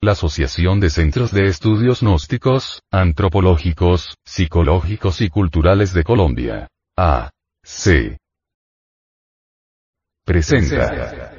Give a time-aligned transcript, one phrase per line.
[0.00, 6.68] la Asociación de Centros de Estudios Gnósticos, Antropológicos, Psicológicos y Culturales de Colombia.
[6.96, 7.30] A.
[7.64, 8.16] C.
[10.24, 11.34] Presenta.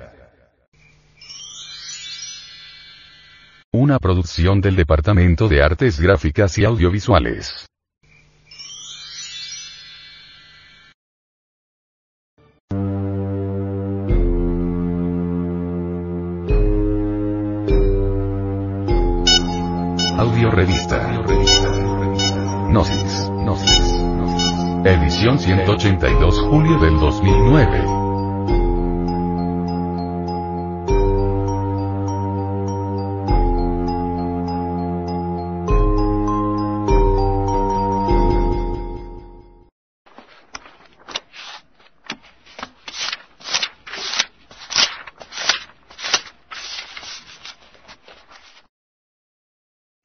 [3.71, 7.67] Una producción del Departamento de Artes Gráficas y Audiovisuales.
[20.39, 21.05] Audio Revista.
[22.69, 23.29] Gnosis.
[24.85, 27.98] Edición 182 julio del 2009.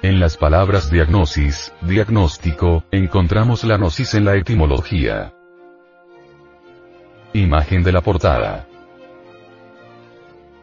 [0.00, 5.34] En las palabras diagnosis, diagnóstico, encontramos la gnosis en la etimología.
[7.32, 8.68] Imagen de la portada.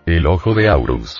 [0.05, 1.19] El ojo de Aurus.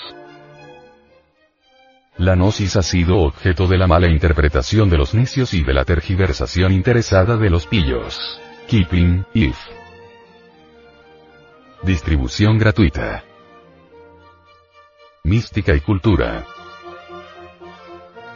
[2.15, 5.83] La gnosis ha sido objeto de la mala interpretación de los necios y de la
[5.83, 8.39] tergiversación interesada de los pillos.
[8.69, 9.57] Keeping, if.
[11.83, 13.25] Distribución gratuita.
[15.25, 16.45] Mística y cultura.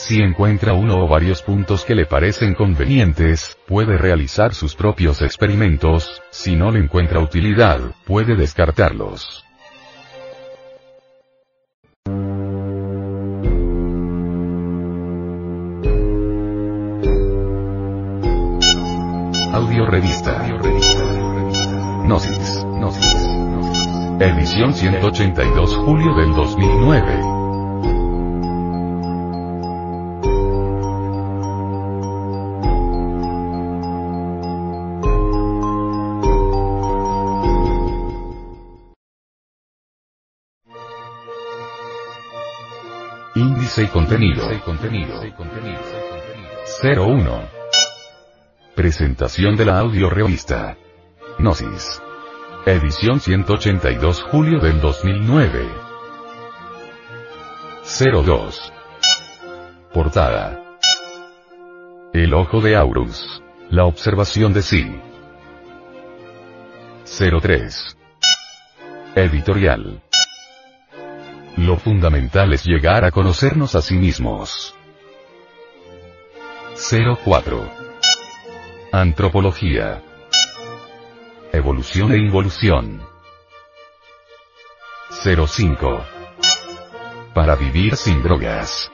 [0.00, 6.22] Si encuentra uno o varios puntos que le parecen convenientes, puede realizar sus propios experimentos,
[6.30, 9.44] si no le encuentra utilidad, puede descartarlos.
[19.52, 20.48] Audio Revista.
[22.06, 22.64] Gnosis.
[24.18, 27.29] Edición 182 julio del 2009.
[43.40, 44.44] Índice y contenido.
[46.82, 47.48] 01.
[48.74, 50.76] Presentación de la audio revista.
[51.38, 52.02] Gnosis.
[52.66, 55.68] Edición 182 julio del 2009.
[57.82, 58.72] 02.
[59.94, 60.62] Portada.
[62.12, 63.42] El ojo de Aurus.
[63.70, 65.00] La observación de sí.
[67.06, 67.96] 03.
[69.14, 70.02] Editorial.
[71.56, 74.74] Lo fundamental es llegar a conocernos a sí mismos.
[77.24, 77.70] 04.
[78.92, 80.02] Antropología.
[81.52, 83.02] Evolución e involución.
[85.10, 86.04] 05.
[87.34, 88.90] Para vivir sin drogas.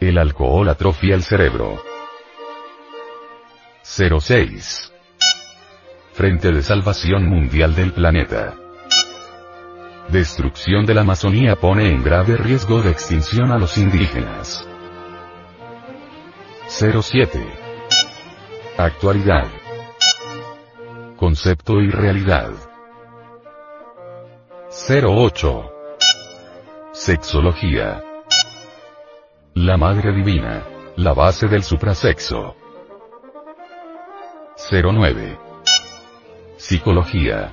[0.00, 1.82] El alcohol atrofia el cerebro.
[3.82, 4.92] 06.
[6.12, 8.67] Frente de Salvación Mundial del Planeta.
[10.10, 14.66] Destrucción de la Amazonía pone en grave riesgo de extinción a los indígenas.
[16.66, 17.46] 07.
[18.78, 19.46] Actualidad.
[21.14, 22.52] Concepto y realidad.
[24.90, 25.72] 08.
[26.92, 28.02] Sexología.
[29.52, 30.64] La Madre Divina.
[30.96, 32.56] La base del suprasexo.
[34.70, 35.38] 09.
[36.56, 37.52] Psicología.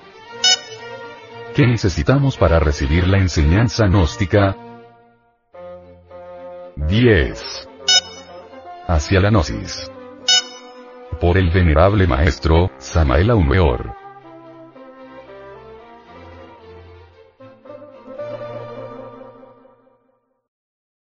[1.55, 4.57] ¿Qué necesitamos para recibir la enseñanza gnóstica?
[6.75, 7.69] 10.
[8.87, 9.89] Hacia la gnosis.
[11.21, 14.04] Por el venerable maestro, Samael Aumeor.